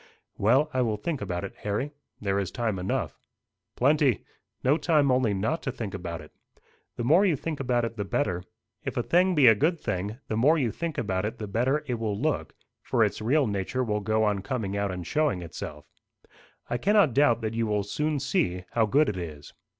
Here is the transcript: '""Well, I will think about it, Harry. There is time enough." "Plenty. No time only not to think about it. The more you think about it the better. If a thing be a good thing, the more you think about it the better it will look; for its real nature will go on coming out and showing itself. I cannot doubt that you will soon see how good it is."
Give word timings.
'""Well, 0.39 0.71
I 0.73 0.81
will 0.81 0.97
think 0.97 1.21
about 1.21 1.43
it, 1.43 1.53
Harry. 1.57 1.91
There 2.19 2.39
is 2.39 2.49
time 2.49 2.79
enough." 2.79 3.19
"Plenty. 3.75 4.25
No 4.63 4.75
time 4.75 5.11
only 5.11 5.31
not 5.31 5.61
to 5.61 5.71
think 5.71 5.93
about 5.93 6.21
it. 6.21 6.31
The 6.95 7.03
more 7.03 7.23
you 7.23 7.35
think 7.35 7.59
about 7.59 7.85
it 7.85 7.97
the 7.97 8.03
better. 8.03 8.43
If 8.83 8.97
a 8.97 9.03
thing 9.03 9.35
be 9.35 9.45
a 9.45 9.53
good 9.53 9.79
thing, 9.79 10.17
the 10.27 10.35
more 10.35 10.57
you 10.57 10.71
think 10.71 10.97
about 10.97 11.23
it 11.23 11.37
the 11.37 11.45
better 11.47 11.83
it 11.85 11.99
will 11.99 12.19
look; 12.19 12.55
for 12.81 13.03
its 13.03 13.21
real 13.21 13.45
nature 13.45 13.83
will 13.83 14.01
go 14.01 14.23
on 14.23 14.41
coming 14.41 14.75
out 14.75 14.89
and 14.89 15.05
showing 15.05 15.43
itself. 15.43 15.85
I 16.67 16.79
cannot 16.79 17.13
doubt 17.13 17.41
that 17.41 17.53
you 17.53 17.67
will 17.67 17.83
soon 17.83 18.19
see 18.19 18.63
how 18.71 18.87
good 18.87 19.07
it 19.07 19.17
is." 19.17 19.53